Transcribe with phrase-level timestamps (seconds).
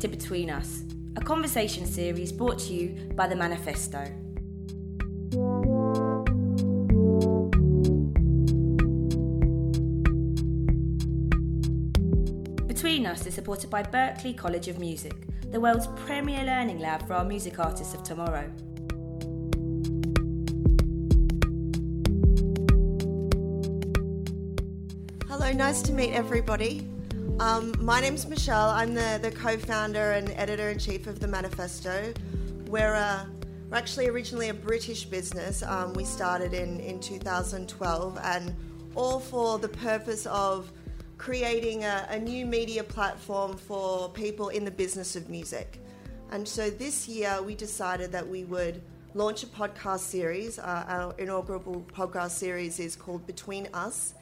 [0.00, 0.82] to Between Us,
[1.16, 4.04] a conversation series brought to you by The Manifesto.
[12.66, 15.14] Between Us is supported by Berklee College of Music,
[15.50, 18.52] the world's premier learning lab for our music artists of tomorrow.
[25.26, 26.86] Hello, nice to meet everybody.
[27.38, 28.70] Um, my name's Michelle.
[28.70, 32.14] I'm the, the co founder and editor in chief of The Manifesto.
[32.68, 33.26] We're, uh,
[33.68, 35.62] we're actually originally a British business.
[35.62, 38.56] Um, we started in, in 2012 and
[38.94, 40.72] all for the purpose of
[41.18, 45.78] creating a, a new media platform for people in the business of music.
[46.30, 48.80] And so this year we decided that we would
[49.12, 50.58] launch a podcast series.
[50.58, 54.14] Uh, our inaugural podcast series is called Between Us.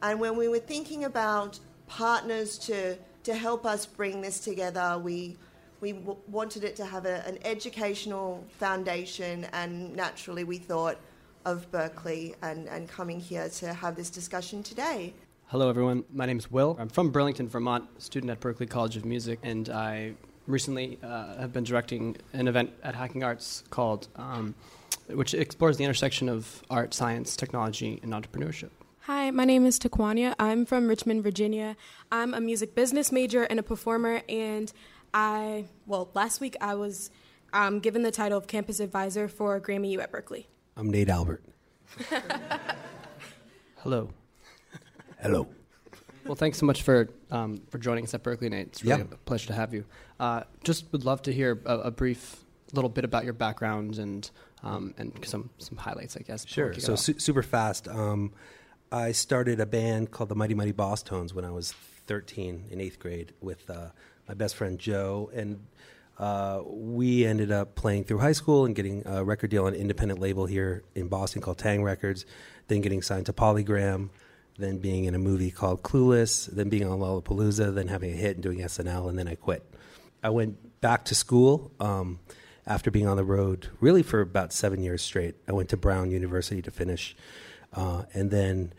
[0.00, 1.58] And when we were thinking about
[1.96, 5.36] partners to, to help us bring this together, we,
[5.82, 10.98] we w- wanted it to have a, an educational foundation, and naturally, we thought
[11.44, 15.12] of Berklee and, and coming here to have this discussion today.
[15.48, 16.02] Hello, everyone.
[16.14, 16.78] My name is Will.
[16.80, 20.14] I'm from Burlington, Vermont, student at Berklee College of Music, and I
[20.46, 24.54] recently uh, have been directing an event at Hacking Arts called, um,
[25.08, 28.70] which explores the intersection of art, science, technology, and entrepreneurship.
[29.06, 30.34] Hi, my name is Taquania.
[30.38, 31.76] I'm from Richmond, Virginia.
[32.12, 34.72] I'm a music business major and a performer, and
[35.12, 37.10] I, well, last week I was
[37.52, 40.46] um, given the title of campus advisor for Grammy U at Berklee.
[40.76, 41.42] I'm Nate Albert.
[43.78, 44.10] Hello.
[45.20, 45.48] Hello.
[46.24, 48.68] Well, thanks so much for um, for joining us at Berklee, Nate.
[48.68, 49.06] It's really Yeah.
[49.12, 49.84] a pleasure to have you.
[50.20, 54.30] Uh, just would love to hear a, a brief little bit about your background and
[54.62, 56.46] um, and some some highlights, I guess.
[56.46, 56.72] Sure.
[56.74, 57.88] So su- super fast.
[57.88, 58.32] Um,
[58.92, 61.72] I started a band called the Mighty Mighty Bosstones when I was
[62.08, 63.86] 13 in eighth grade with uh,
[64.28, 65.64] my best friend Joe, and
[66.18, 69.80] uh, we ended up playing through high school and getting a record deal on an
[69.80, 72.26] independent label here in Boston called Taang Records,
[72.68, 74.10] then getting signed to Polygram,
[74.58, 78.36] then being in a movie called Clueless, then being on Lollapalooza, then having a hit
[78.36, 79.64] and doing SNL, and then I quit.
[80.22, 82.18] I went back to school um,
[82.66, 85.36] after being on the road really for about seven years straight.
[85.48, 87.16] I went to Brown University to finish,
[87.74, 88.72] uh, and then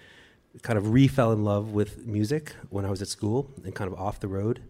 [0.61, 3.91] kind of re fell in love with music when I was at school and kind
[3.91, 4.61] of off the road,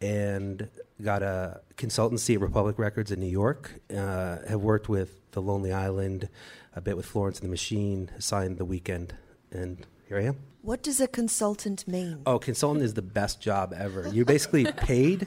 [0.00, 0.68] and
[1.02, 3.80] got a consultancy at Republic Records in New York.
[3.90, 6.28] Uh, have worked with The Lonely Island,
[6.74, 9.10] a bit with Florence and the Machine, signed The Weeknd,
[9.50, 10.36] and here I am.
[10.62, 12.22] What does a consultant mean?
[12.24, 14.08] Oh, consultant is the best job ever.
[14.12, 15.26] You're basically paid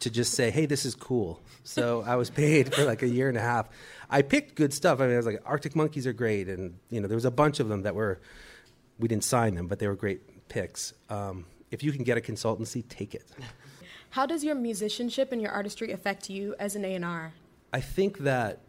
[0.00, 3.28] to just say, "Hey, this is cool." So I was paid for like a year
[3.28, 3.68] and a half.
[4.10, 5.00] I picked good stuff.
[5.00, 7.30] I mean, I was like, "Arctic Monkeys are great," and you know, there was a
[7.30, 8.20] bunch of them that were.
[8.96, 10.94] We didn't sign them, but they were great picks.
[11.10, 13.24] Um, if you can get a consultancy, take it.
[14.10, 17.32] How does your musicianship and your artistry affect you as an A&R?
[17.72, 18.60] I think that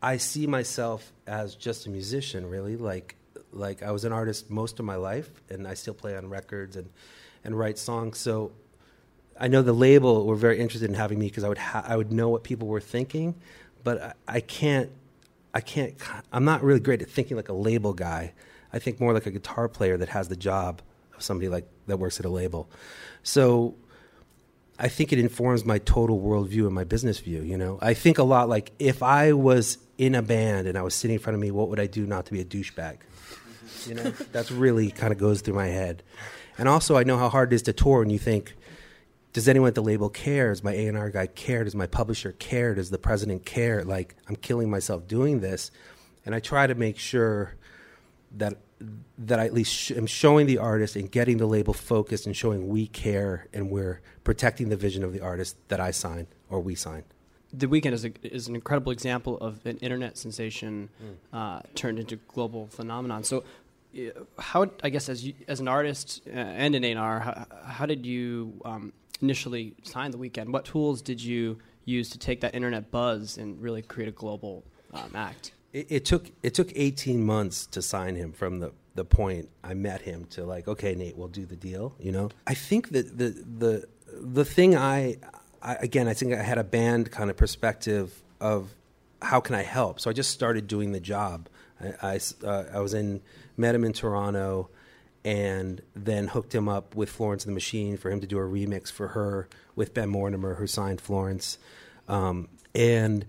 [0.00, 2.76] I see myself as just a musician, really.
[2.76, 3.16] Like,
[3.52, 6.76] like I was an artist most of my life, and I still play on records
[6.76, 6.88] and,
[7.44, 8.16] and write songs.
[8.16, 8.52] So
[9.38, 11.96] I know the label were very interested in having me because I would ha- I
[11.96, 13.34] would know what people were thinking,
[13.84, 14.90] but I, I can't
[15.54, 15.94] I can't
[16.32, 18.32] I'm not really great at thinking like a label guy.
[18.72, 20.82] I think more like a guitar player that has the job
[21.16, 22.68] of somebody like that works at a label.
[23.22, 23.74] So
[24.78, 27.42] I think it informs my total worldview and my business view.
[27.42, 30.82] You know, I think a lot like if I was in a band and I
[30.82, 32.98] was sitting in front of me, what would I do not to be a douchebag?
[33.86, 36.02] You know, that's really kind of goes through my head.
[36.56, 38.54] And also, I know how hard it is to tour, and you think,
[39.32, 40.48] does anyone at the label care?
[40.50, 41.64] Does my A and R guy care?
[41.64, 42.74] Does my publisher care?
[42.74, 43.84] Does the president care?
[43.84, 45.70] Like, I'm killing myself doing this,
[46.24, 47.54] and I try to make sure
[48.36, 48.56] that
[49.18, 52.36] that I at least sh- am showing the artist and getting the label focused and
[52.36, 56.60] showing we care and we're protecting the vision of the artist that I sign or
[56.60, 57.02] we sign.
[57.52, 61.36] The Weeknd is, a, is an incredible example of an internet sensation Hmm.
[61.36, 63.24] uh, turned into global phenomenon.
[63.24, 63.42] So,
[63.96, 67.86] uh, how I guess as you, as an artist uh, and an A&R, how, how
[67.86, 70.48] did you um, initially sign The Weeknd?
[70.48, 74.64] What tools did you use to take that internet buzz and really create a global
[74.92, 75.52] um, act?
[75.72, 79.74] It, it took it took 18 months to sign him from the the point I
[79.74, 83.16] met him to like okay Nate we'll do the deal you know I think that
[83.16, 83.28] the
[83.58, 85.18] the the thing I,
[85.62, 88.74] I again I think I had a band kind of perspective of
[89.20, 91.48] how can I help so I just started doing the job
[91.80, 93.20] I I, uh, I was in
[93.56, 94.70] met him in Toronto
[95.24, 98.42] and then hooked him up with Florence and the Machine for him to do a
[98.42, 101.58] remix for her with Ben Mortimer who signed Florence
[102.08, 103.26] um, and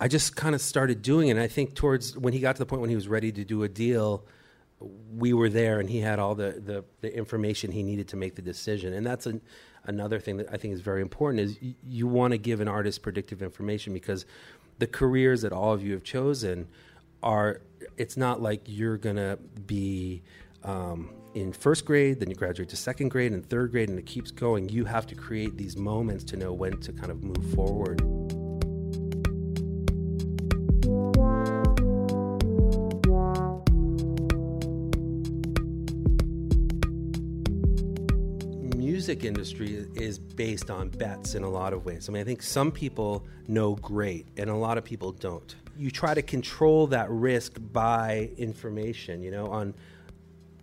[0.00, 1.32] I just kind of started doing it.
[1.32, 3.44] And I think towards when he got to the point when he was ready to
[3.44, 4.24] do a deal,
[5.14, 8.34] we were there and he had all the, the, the information he needed to make
[8.34, 8.92] the decision.
[8.92, 9.40] And that's an,
[9.84, 12.68] another thing that I think is very important is y- you want to give an
[12.68, 14.26] artist predictive information because
[14.78, 16.68] the careers that all of you have chosen
[17.22, 17.62] are
[17.96, 20.22] it's not like you're going to be
[20.62, 24.06] um, in first grade, then you graduate to second grade and third grade, and it
[24.06, 24.70] keeps going.
[24.70, 28.00] You have to create these moments to know when to kind of move forward.
[38.74, 42.08] music industry is based on bets in a lot of ways.
[42.08, 45.54] I mean, I think some people know great and a lot of people don't.
[45.76, 49.74] You try to control that risk by information, you know, on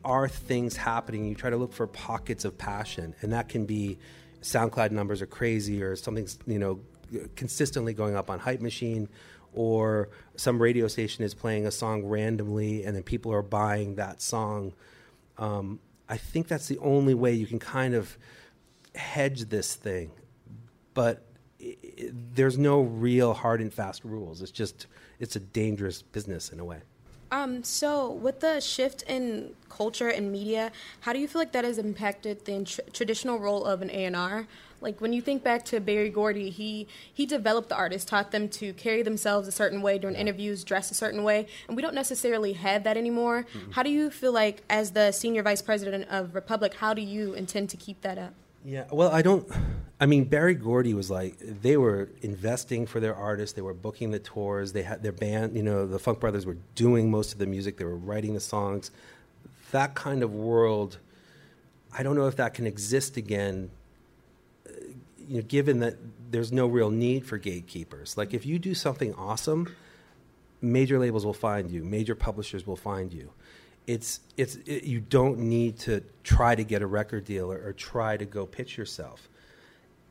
[0.04, 1.26] are things happening?
[1.26, 3.98] You try to look for pockets of passion, and that can be
[4.42, 6.80] SoundCloud numbers are crazy, or something's you know
[7.36, 9.08] consistently going up on Hype Machine,
[9.54, 14.22] or some radio station is playing a song randomly, and then people are buying that
[14.22, 14.74] song.
[15.38, 15.80] Um,
[16.10, 18.18] I think that's the only way you can kind of
[18.96, 20.12] hedge this thing,
[20.94, 21.26] but
[21.60, 24.42] it, there's no real hard and fast rules.
[24.42, 24.88] It's just
[25.20, 26.82] it's a dangerous business in a way.
[27.34, 31.66] Um, so, with the shift in culture and media, how do you feel like that
[31.66, 34.46] has impacted the tr- traditional role of an A&R?
[34.82, 38.50] Like when you think back to Berry Gordy, he he developed the artists, taught them
[38.50, 41.96] to carry themselves a certain way during interviews, dress a certain way, and we don't
[41.96, 43.48] necessarily have that anymore.
[43.52, 43.72] Mm-hmm.
[43.72, 47.34] How do you feel like, as the senior vice president of Republic, how do you
[47.34, 48.34] intend to keep that up?
[48.64, 49.50] Yeah, well, I don't.
[50.04, 53.56] I mean, Berry Gordy was like they were investing for their artists.
[53.56, 54.74] They were booking the tours.
[54.74, 55.56] They had their band.
[55.56, 57.78] You know, the Funk Brothers were doing most of the music.
[57.78, 58.92] They were writing the songs.
[59.72, 60.98] That kind of world,
[61.98, 63.72] I don't know if that can exist again.
[64.68, 64.72] Uh,
[65.26, 65.96] you know, given that
[66.30, 68.18] there's no real need for gatekeepers.
[68.18, 69.74] Like if you do something awesome,
[70.62, 71.82] major labels will find you.
[71.82, 73.32] Major publishers will find you
[73.88, 77.74] it's it's it, you don't need to try to get a record deal or, or,
[77.74, 79.28] try to go pitch yourself.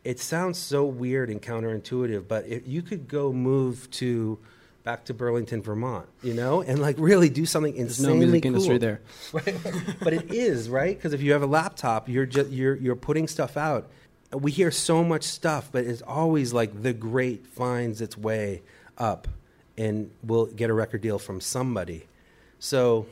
[0.04, 4.38] It sounds so weird and counterintuitive, but if you could go move to
[4.82, 8.42] back to Burlington, Vermont, you know, and like really do something There's insanely no music
[8.42, 8.48] cool.
[8.48, 9.00] industry there,
[9.32, 9.56] right?
[10.00, 13.28] but it is right because if you have a laptop, you're just you're you're putting
[13.28, 13.88] stuff out.
[14.32, 18.62] We hear so much stuff, but it's always like the great finds its way
[18.98, 19.28] up,
[19.76, 22.06] and will get a record deal from somebody.
[22.58, 23.06] So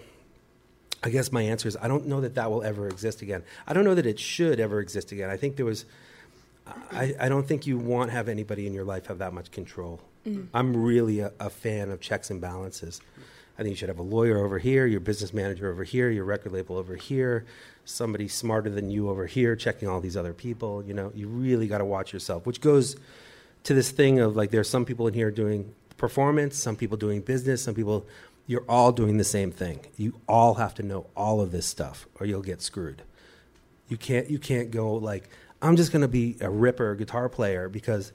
[1.02, 3.42] I guess my answer is I don't know that that will ever exist again.
[3.66, 5.30] I don't know that it should ever exist again.
[5.30, 5.84] I think there was,
[6.92, 9.50] I, I don't think you want to have anybody in your life have that much
[9.50, 10.00] control.
[10.26, 10.54] Mm-hmm.
[10.54, 13.00] I'm really a, a, fan of checks and balances.
[13.58, 16.24] I think you should have a lawyer over here, your business manager over here, your
[16.24, 17.44] record label over here,
[17.84, 20.82] somebody smarter than you over here checking all these other people.
[20.84, 22.96] You know, you really got to watch yourself, which goes
[23.64, 27.20] to this thing of like there's some people in here doing performance, some people doing
[27.20, 28.06] business, some people
[28.46, 29.78] you're all doing the same thing.
[29.96, 33.02] You all have to know all of this stuff or you'll get screwed.
[33.88, 35.28] You can't you can't go like
[35.62, 38.12] I'm just going to be a ripper guitar player because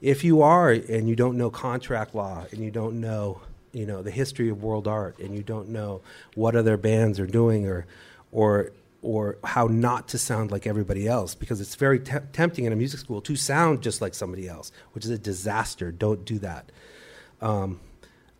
[0.00, 3.40] if you are and you don't know contract law and you don't know,
[3.72, 6.00] you know, the history of world art and you don't know
[6.34, 7.86] what other bands are doing or
[8.32, 12.72] or or how not to sound like everybody else because it's very te- tempting in
[12.72, 15.92] a music school to sound just like somebody else, which is a disaster.
[15.92, 16.70] Don't do that.
[17.40, 17.80] Um,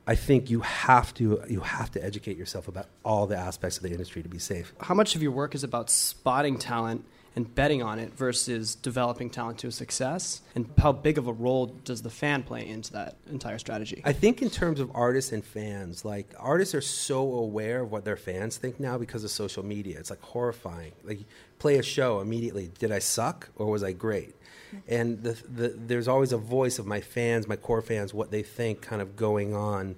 [0.06, 3.82] I think you have to you have to educate yourself about all the aspects of
[3.82, 4.72] the industry to be safe.
[4.80, 7.04] How much of your work is about spotting talent
[7.38, 10.40] and betting on it versus developing talent to a success?
[10.56, 14.02] And how big of a role does the fan play into that entire strategy?
[14.04, 18.04] I think in terms of artists and fans, like artists are so aware of what
[18.04, 20.00] their fans think now because of social media.
[20.00, 20.90] It's like horrifying.
[21.04, 21.20] Like
[21.60, 22.72] play a show immediately.
[22.76, 24.34] Did I suck or was I great?
[24.68, 24.94] Mm-hmm.
[24.94, 28.42] and the, the, there's always a voice of my fans, my core fans, what they
[28.42, 29.96] think, kind of going on.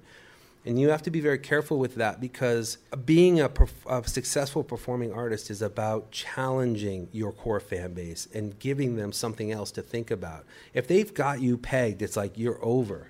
[0.67, 2.77] And you have to be very careful with that because
[3.07, 3.51] being a,
[3.89, 9.51] a, successful performing artist is about challenging your core fan base and giving them something
[9.53, 10.45] else to think about.
[10.75, 13.09] If they've got you pegged, it's like you're over.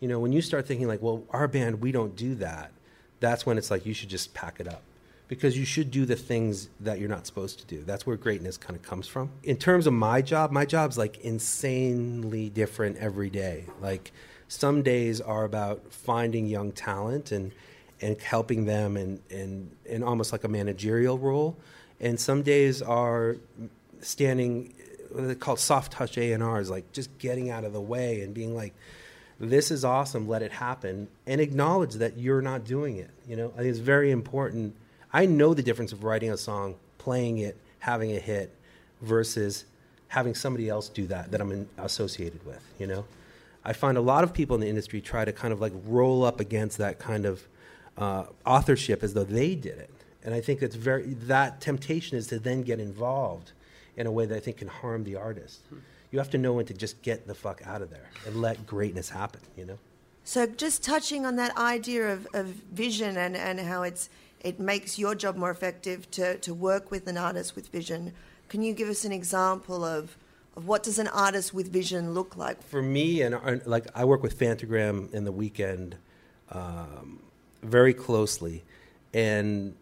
[0.00, 2.72] You know, when you start thinking like, well, our band, we don't do that,
[3.20, 4.82] that's when it's like you should just pack it up
[5.28, 7.82] because you should do the things that you're not supposed to do.
[7.84, 9.30] That's where greatness kind of comes from.
[9.42, 13.64] In terms of my job, my job's like insanely different every day.
[13.80, 14.12] Like
[14.48, 17.52] some days are about finding young talent and
[18.00, 21.56] and helping them and and in almost like a managerial role.
[22.00, 23.36] And some days are
[24.00, 24.74] standing
[25.10, 28.20] what they call soft touch A and R's, like just getting out of the way
[28.20, 28.74] and being like,
[29.40, 33.10] this is awesome, let it happen, and acknowledge that you're not doing it.
[33.26, 34.74] You know, I think it's very important
[35.16, 38.54] I know the difference of writing a song, playing it, having a hit,
[39.00, 39.64] versus
[40.08, 42.62] having somebody else do that that I'm in, associated with.
[42.78, 43.04] You know,
[43.66, 46.24] I find a lot of people in the industry try to kind of like roll
[46.24, 47.48] up against that kind of
[47.98, 49.90] uh, authorship as though they did it,
[50.22, 53.52] And I think it's very that temptation is to then get involved
[53.96, 55.62] in a way that I think can harm the artist.
[55.68, 55.78] Hmm.
[56.12, 58.66] You have to know when to just get the fuck out of there and let
[58.66, 59.78] greatness happen, you know?
[60.22, 64.08] So just touching on that idea of, of vision and, and how it's
[64.40, 68.12] it makes your job more effective to, to work with an artist with vision.
[68.48, 70.16] Can you give us an example of
[70.56, 72.62] what does an artist with vision look like?
[72.62, 75.94] For me, and like I work with Phantogram in the Weeknd
[76.50, 77.20] um,
[77.62, 78.64] very closely,
[79.12, 79.74] and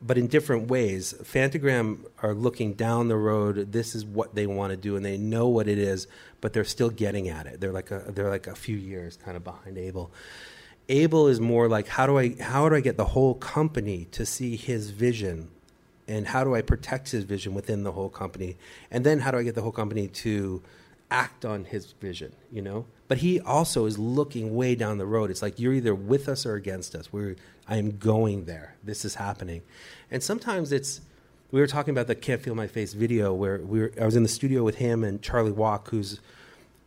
[0.00, 1.14] but in different ways.
[1.22, 3.72] Phantogram are looking down the road.
[3.72, 6.06] This is what they want to do, and they know what it is,
[6.40, 7.60] but they're still getting at it.
[7.60, 10.12] They're like a they're like a few years kind of behind Abel.
[10.88, 14.24] Abel is more like how do I how do I get the whole company to
[14.24, 15.48] see his vision
[16.06, 18.56] and how do I protect his vision within the whole company?
[18.90, 20.62] And then how do I get the whole company to
[21.10, 22.86] act on his vision, you know?
[23.08, 25.30] But he also is looking way down the road.
[25.30, 27.12] It's like you're either with us or against us.
[27.12, 28.76] We're I am going there.
[28.82, 29.62] This is happening.
[30.10, 31.00] And sometimes it's
[31.50, 34.16] we were talking about the Can't Feel My Face video where we were, I was
[34.16, 36.20] in the studio with him and Charlie Walk, who's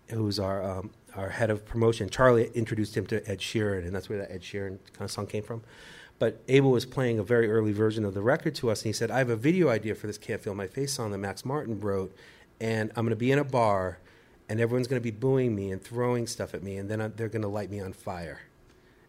[0.09, 2.09] who's our um, our head of promotion.
[2.09, 5.25] Charlie introduced him to Ed Sheeran, and that's where that Ed Sheeran kind of song
[5.25, 5.63] came from.
[6.19, 8.93] But Abel was playing a very early version of the record to us, and he
[8.93, 11.45] said, "I have a video idea for this "Can't Feel My Face" song that Max
[11.45, 12.15] Martin wrote,
[12.59, 13.99] and I'm going to be in a bar,
[14.49, 17.09] and everyone's going to be booing me and throwing stuff at me, and then uh,
[17.15, 18.41] they're going to light me on fire."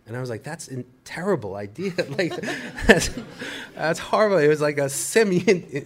[0.06, 1.92] And I was like, "That's a terrible idea.
[2.18, 2.34] like,
[2.86, 3.10] that's,
[3.74, 5.40] that's horrible." It was like a semi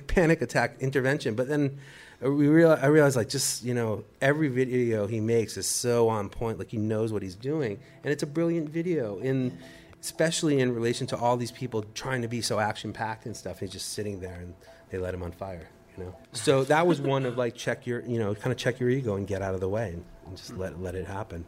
[0.08, 1.78] panic attack intervention, but then
[2.24, 6.08] uh, we realize, I realized like just you know every video he makes is so
[6.08, 6.58] on point.
[6.58, 9.18] Like he knows what he's doing, and it's a brilliant video.
[9.18, 9.56] In
[10.02, 13.60] especially in relation to all these people trying to be so action packed and stuff.
[13.60, 14.54] He's just sitting there, and
[14.90, 15.68] they let him on fire.
[15.96, 16.16] You know.
[16.32, 19.16] So that was one of like check your you know kind of check your ego
[19.16, 21.44] and get out of the way and, and just let let it happen.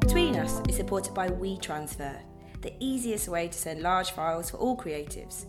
[0.00, 2.20] Between Us is supported by WeTransfer
[2.62, 5.46] the easiest way to send large files for all creatives.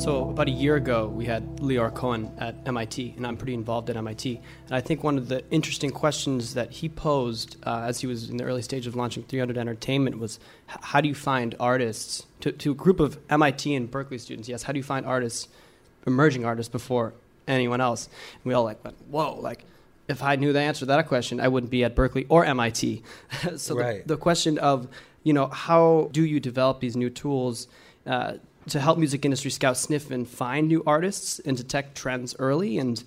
[0.02, 3.88] So about a year ago, we had Lyor Cohen at MIT, and I'm pretty involved
[3.88, 4.40] at MIT.
[4.66, 8.28] And I think one of the interesting questions that he posed uh, as he was
[8.28, 12.50] in the early stage of launching 300 Entertainment was, how do you find artists to,
[12.50, 14.49] to a group of MIT and Berklee students?
[14.49, 15.47] Yes, how do you find artists,
[16.06, 17.14] emerging artists, before
[17.47, 18.06] anyone else?
[18.06, 19.64] And we all like went, whoa, like
[20.09, 23.02] if I knew the answer to that question, I wouldn't be at Berklee or MIT.
[23.56, 24.06] so right.
[24.06, 24.88] the, the, question of,
[25.23, 27.68] you know, how do you develop these new tools?
[28.06, 28.35] Uh,
[28.68, 32.78] to help music industry scouts sniff and find new artists and detect trends early?
[32.78, 33.02] And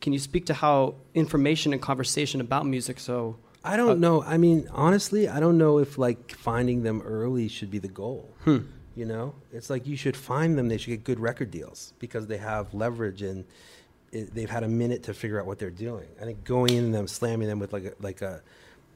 [0.00, 4.22] can you speak to how information and conversation about music so I don't uh, know.
[4.22, 8.32] I mean, honestly, I don't know if like finding them early should be the goal.
[8.44, 8.58] Hmm.
[9.00, 10.68] You know, it's like you should find them.
[10.68, 13.46] They should get good record deals because they have leverage and
[14.12, 16.06] it, they've had a minute to figure out what they're doing.
[16.20, 18.42] I think going in them, slamming them with like a, like a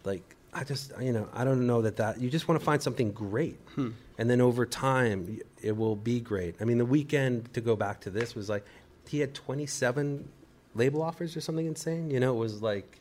[0.04, 2.82] like I just, you know, I don't know that that you just want to find
[2.82, 3.92] something great, hmm.
[4.18, 6.56] and then over time it will be great.
[6.60, 8.66] I mean, the Weeknd to go back to this was like
[9.08, 10.28] he had 27
[10.74, 12.10] label offers or something insane.
[12.10, 13.00] You know, it was like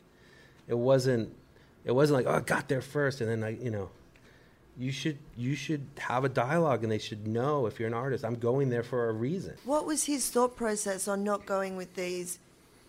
[0.68, 1.36] it wasn't
[1.84, 3.90] it wasn't like oh I got there first and then I you know
[4.78, 8.24] you should you should have a dialogue and they should know if you're an artist
[8.24, 9.54] I'm going there for a reason.
[9.64, 12.38] What was his thought process on not going with these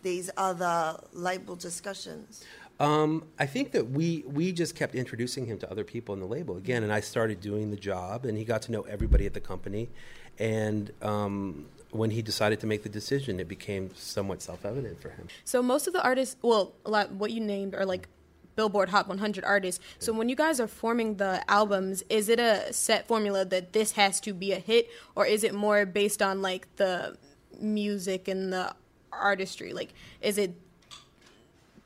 [0.02, 2.44] these other label discussions?
[2.80, 6.28] Um, I think that we we just kept introducing him to other people in the
[6.28, 9.34] label again, and I started doing the job, and he got to know everybody at
[9.34, 9.90] the company,
[10.38, 15.10] and um, when he decided to make the decision, it became somewhat self evident for
[15.10, 15.28] him.
[15.46, 18.10] So most of the artists, well, a lot what you named are like
[18.56, 19.84] Billboard Hot 100 artists.
[20.00, 23.94] So when you guys are forming the albums, is it a set formula that this
[23.94, 27.18] has to be a hit, or is it more based on like the
[27.60, 28.74] music and the
[29.12, 29.74] artistry?
[29.74, 30.54] Like, is it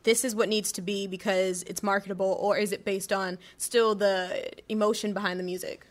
[0.04, 3.96] this is what needs to be because it's marketable, or is it based on still
[3.96, 5.86] the emotion behind the music?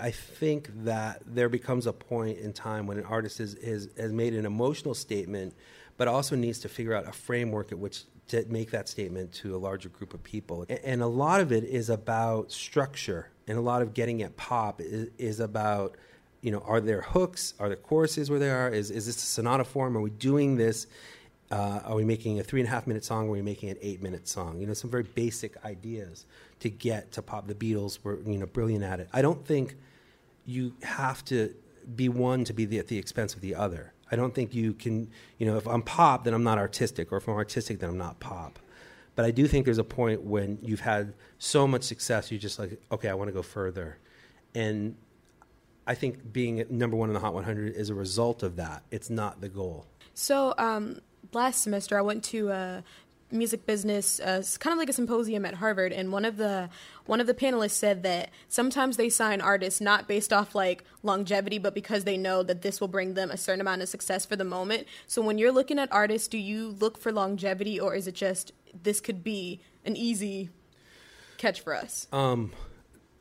[0.00, 4.12] I think that there becomes a point in time when an artist is, is, has
[4.12, 5.54] made an emotional statement,
[5.96, 9.54] but also needs to figure out a framework at which to make that statement to
[9.54, 10.66] a larger group of people.
[10.84, 14.80] And, a lot of it is about structure, and a lot of getting at pop
[14.80, 15.96] is, is about
[16.40, 17.54] you know, are there hooks?
[17.58, 18.68] Are there choruses where they are?
[18.70, 19.96] Is, is this a sonata form?
[19.96, 20.86] Are we doing this
[21.50, 23.26] uh, are we making a three and a half minute song?
[23.26, 24.60] Or are we making an eight minute song?
[24.60, 26.26] You know, some very basic ideas
[26.60, 27.46] to get to pop.
[27.46, 29.08] The Beatles were, you know, brilliant at it.
[29.12, 29.76] I don't think
[30.44, 31.54] you have to
[31.96, 33.92] be one to be the, at the expense of the other.
[34.10, 37.18] I don't think you can, you know, if I'm pop, then I'm not artistic, or
[37.18, 38.58] if I'm artistic, then I'm not pop.
[39.14, 42.58] But I do think there's a point when you've had so much success, you're just
[42.58, 43.98] like, okay, I want to go further.
[44.54, 44.94] And
[45.86, 48.84] I think being number one in the Hot 100 is a result of that.
[48.90, 49.86] It's not the goal.
[50.14, 51.00] So um,
[51.32, 52.84] last semester, I went to a
[53.30, 56.70] music business, uh, kind of like a symposium at Harvard, and one of the
[57.06, 61.58] one of the panelists said that sometimes they sign artists not based off like longevity,
[61.58, 64.36] but because they know that this will bring them a certain amount of success for
[64.36, 64.86] the moment.
[65.06, 68.52] So when you're looking at artists, do you look for longevity, or is it just
[68.82, 70.50] this could be an easy
[71.38, 72.06] catch for us?
[72.12, 72.52] Um,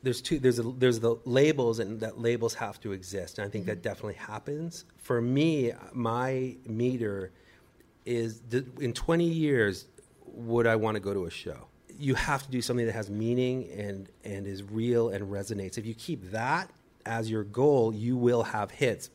[0.03, 0.39] there's two.
[0.39, 3.71] There's a, there's the labels, and that labels have to exist, and I think mm-hmm.
[3.71, 4.85] that definitely happens.
[4.97, 7.31] For me, my meter
[8.05, 8.41] is
[8.79, 9.85] in 20 years
[10.37, 11.67] would I want to go to a show?
[11.97, 15.77] You have to do something that has meaning and and is real and resonates.
[15.77, 16.69] If you keep that
[17.05, 19.09] as your goal, you will have hits.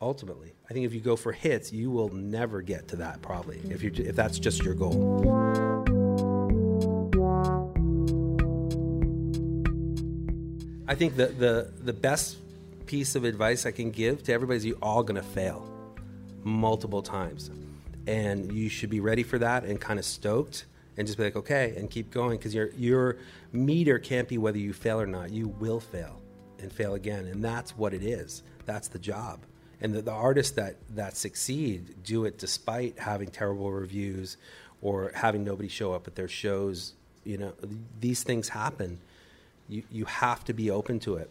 [0.00, 3.20] Ultimately, I think if you go for hits, you will never get to that.
[3.22, 5.26] Probably, if you if that's just your goal.
[10.86, 12.36] I think the the the best
[12.86, 15.68] piece of advice I can give to everybody is you're all to fail
[16.42, 17.50] multiple times
[18.06, 20.66] and you should be ready for that and kind of stoked
[20.96, 23.16] and just be like okay and keep going because your your
[23.52, 25.30] meter can't be whether you fail or not.
[25.30, 26.20] You will fail
[26.58, 28.42] and fail again and that's what it is.
[28.66, 29.40] That's the job.
[29.82, 34.36] And the, the artists that that succeed do it despite having terrible reviews
[34.82, 37.52] or having nobody show up at their shows you know?
[38.00, 38.98] These things happen.
[39.68, 41.30] You you have to be open to it.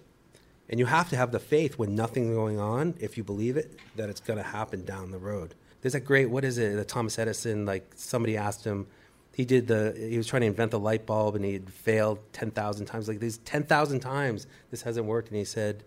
[0.70, 3.80] And you have to have the faith when nothing's going on if you believe it
[3.96, 6.76] that it's going to happen down the road there's a great what is it?
[6.76, 7.66] The Thomas Edison.
[7.66, 8.88] Like somebody asked him,
[9.34, 12.20] he did the he was trying to invent the light bulb and he had failed
[12.34, 13.08] ten thousand times.
[13.08, 15.84] Like these ten thousand times this hasn't worked, and he said,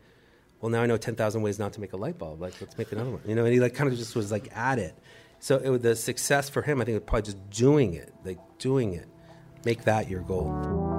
[0.61, 2.41] "Well, now I know ten thousand ways not to make a light bulb.
[2.41, 4.57] Like let's make another one." You know, and he like kind of just was like
[4.57, 4.97] at it.
[5.39, 6.81] So it was the success for him.
[6.81, 9.09] I think was probably just doing it, like doing it.
[9.65, 10.92] Make that your goal.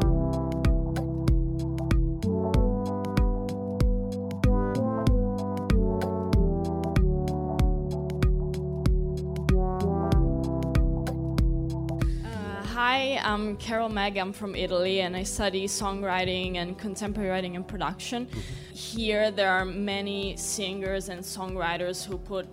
[13.73, 14.17] Carol Meg.
[14.17, 18.27] I'm from Italy and I study songwriting and contemporary writing and production.
[18.27, 18.75] Mm-hmm.
[18.75, 22.47] Here, there are many singers and songwriters who put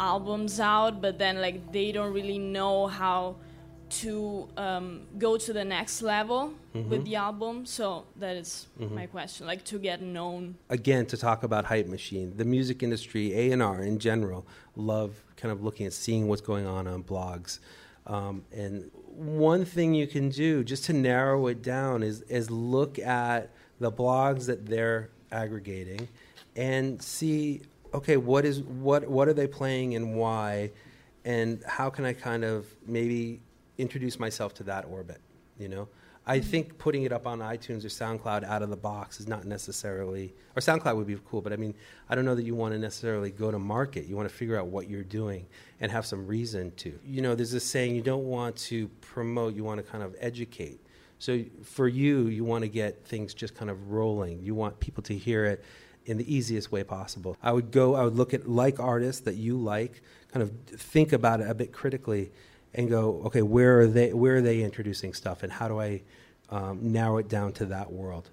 [0.00, 3.36] albums out, but then like they don't really know how
[4.00, 6.90] to um, go to the next level mm-hmm.
[6.90, 7.64] with the album.
[7.66, 8.96] So that is mm-hmm.
[8.96, 10.56] my question, like to get known.
[10.70, 15.14] Again, to talk about hype machine, the music industry, A and R in general, love
[15.36, 17.60] kind of looking at seeing what's going on on blogs.
[18.06, 22.98] Um, and one thing you can do just to narrow it down is is look
[22.98, 23.50] at
[23.80, 26.08] the blogs that they're aggregating
[26.56, 30.70] and see okay what is what what are they playing and why?
[31.26, 33.40] And how can I kind of maybe
[33.78, 35.20] introduce myself to that orbit
[35.58, 35.88] you know
[36.26, 36.48] I mm-hmm.
[36.48, 40.34] think putting it up on iTunes or SoundCloud out of the box is not necessarily,
[40.56, 41.74] or SoundCloud would be cool, but I mean,
[42.08, 44.06] I don't know that you want to necessarily go to market.
[44.06, 45.46] You want to figure out what you're doing
[45.80, 46.98] and have some reason to.
[47.06, 50.14] You know, there's this saying you don't want to promote, you want to kind of
[50.18, 50.80] educate.
[51.18, 54.42] So for you, you want to get things just kind of rolling.
[54.42, 55.64] You want people to hear it
[56.06, 57.36] in the easiest way possible.
[57.42, 61.12] I would go, I would look at like artists that you like, kind of think
[61.12, 62.30] about it a bit critically
[62.74, 64.12] and go, okay, where are they?
[64.12, 66.02] Where are they introducing stuff, and how do I
[66.50, 68.30] um, narrow it down to that world?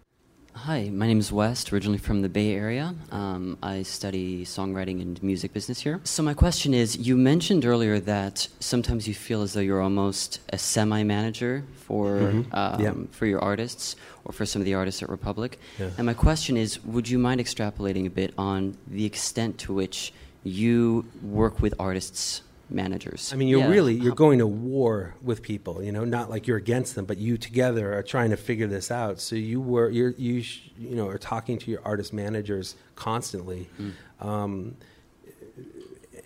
[0.54, 2.93] Hi, my name is West, originally from the Bay Area.
[3.10, 6.01] Um, I study songwriting and music business here.
[6.04, 10.41] So, my question is you mentioned earlier that sometimes you feel as though you're almost
[10.49, 12.54] a semi manager for, mm-hmm.
[12.54, 12.93] um, yeah.
[13.12, 15.58] for your artists or for some of the artists at Republic.
[15.80, 15.91] Yeah.
[15.97, 20.13] And my question is would you mind extrapolating a bit on the extent to which
[20.43, 22.41] you work with artists
[22.72, 23.32] managers.
[23.34, 23.70] I mean, you're yeah.
[23.70, 25.84] really you're going to war with people.
[25.84, 28.92] You know, not like you're against them, but you together are trying to figure this
[28.92, 29.20] out.
[29.20, 30.44] So you were you're, you
[30.78, 33.70] you know are talking to your artist managers constantly.
[33.80, 34.26] Mm.
[34.26, 34.76] Um,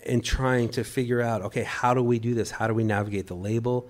[0.06, 2.52] and trying to figure out, okay, how do we do this?
[2.52, 3.90] How do we navigate the label?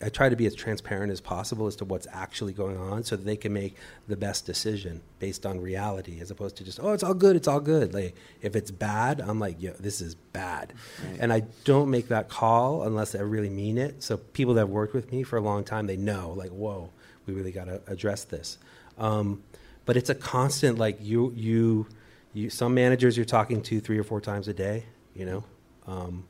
[0.00, 3.16] I try to be as transparent as possible as to what's actually going on so
[3.16, 6.92] that they can make the best decision based on reality as opposed to just, oh,
[6.92, 7.92] it's all good, it's all good.
[7.92, 10.74] Like, if it's bad, I'm like, yo, this is bad.
[11.02, 11.18] Right.
[11.20, 14.02] And I don't make that call unless I really mean it.
[14.02, 16.90] So people that have worked with me for a long time, they know, like, whoa,
[17.26, 18.58] we really got to address this.
[18.96, 19.42] Um,
[19.86, 21.88] but it's a constant, like, you, you,
[22.32, 24.84] you, some managers you're talking to three or four times a day,
[25.14, 25.44] you know?
[25.86, 26.24] Um,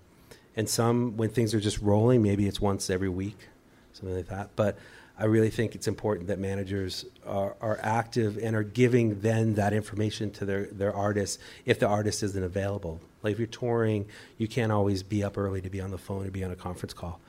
[0.57, 3.49] and some when things are just rolling maybe it's once every week
[3.93, 4.77] something like that but
[5.19, 9.73] i really think it's important that managers are, are active and are giving then that
[9.73, 14.07] information to their, their artists if the artist isn't available like if you're touring
[14.39, 16.57] you can't always be up early to be on the phone or be on a
[16.57, 17.21] conference call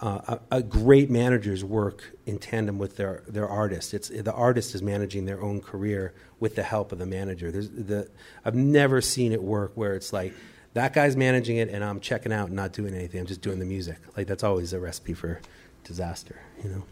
[0.00, 3.94] Uh, a, a great managers work in tandem with their, their artist.
[3.94, 7.52] It's the artist is managing their own career with the help of the manager.
[7.52, 8.08] There's the
[8.44, 10.34] I've never seen it work where it's like
[10.74, 13.20] that guy's managing it and I'm checking out and not doing anything.
[13.20, 13.98] I'm just doing the music.
[14.16, 15.40] Like that's always a recipe for
[15.84, 16.82] disaster, you know.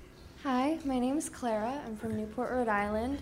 [0.42, 1.80] Hi, my name is Clara.
[1.86, 3.18] I'm from Newport, Rhode Island.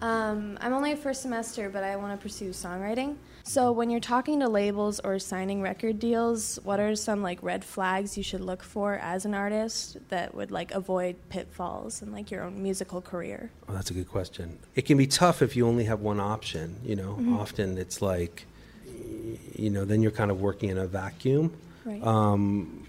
[0.00, 3.16] Um, I'm only a first semester, but I want to pursue songwriting.
[3.46, 7.62] So, when you're talking to labels or signing record deals, what are some like red
[7.64, 12.30] flags you should look for as an artist that would like avoid pitfalls in like
[12.30, 13.50] your own musical career?
[13.68, 14.58] Oh, that's a good question.
[14.74, 16.80] It can be tough if you only have one option.
[16.84, 17.38] You know, Mhm.
[17.38, 18.46] often it's like,
[19.56, 21.52] you know, then you're kind of working in a vacuum.
[21.84, 22.02] Right.
[22.02, 22.86] Um,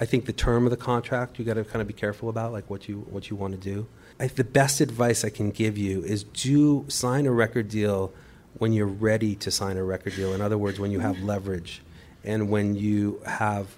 [0.00, 2.52] I think the term of the contract you got to kind of be careful about,
[2.52, 3.86] like what you what you want to do.
[4.18, 8.12] I, the best advice I can give you is do sign a record deal
[8.58, 10.34] when you're ready to sign a record deal.
[10.34, 11.82] In other words, when you have leverage
[12.24, 13.68] and when you have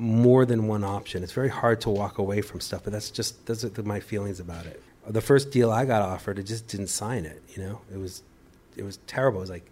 [0.00, 1.22] more than one option.
[1.22, 4.40] It's very hard to walk away from stuff, but that's just those are my feelings
[4.40, 4.82] about it.
[5.06, 7.42] The first deal I got offered, I just didn't sign it.
[7.54, 8.22] You know, it was
[8.76, 9.40] it was terrible.
[9.40, 9.70] It was like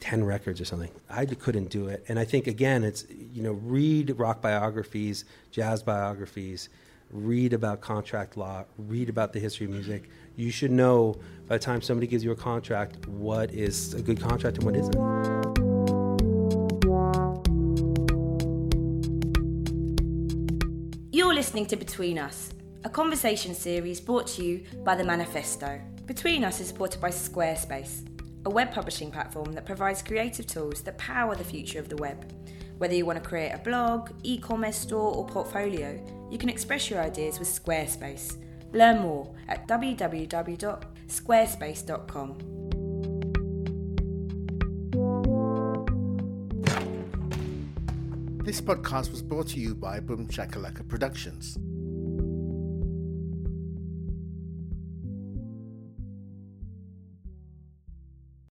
[0.00, 0.90] ten records or something.
[1.08, 2.04] I couldn't do it.
[2.08, 6.68] And I think again, it's you know, read rock biographies, jazz biographies,
[7.10, 10.08] read about contract law, read about the history of music.
[10.36, 14.20] You should know by the time somebody gives you a contract what is a good
[14.20, 14.94] contract and what isn't.
[21.12, 22.50] You're listening to Between Us,
[22.84, 25.80] a conversation series brought to you by The Manifesto.
[26.06, 28.09] Between Us is supported by Squarespace,
[28.44, 32.32] a web publishing platform that provides creative tools that power the future of the web.
[32.78, 36.00] Whether you want to create a blog, e commerce store, or portfolio,
[36.30, 38.38] you can express your ideas with Squarespace.
[38.72, 42.38] Learn more at www.squarespace.com.
[48.42, 51.58] This podcast was brought to you by Boom Shakalaka Productions.